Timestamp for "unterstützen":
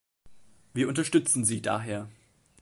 0.87-1.45